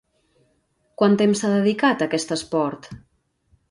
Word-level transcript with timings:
Quant 1.03 1.19
temps 1.21 1.43
s'ha 1.45 1.53
dedicat 1.53 2.05
a 2.05 2.11
aquest 2.11 2.37
esport? 2.41 2.95